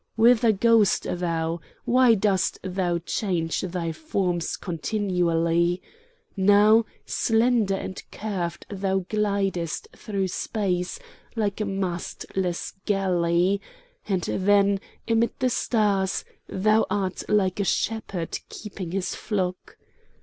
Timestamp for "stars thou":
15.51-16.87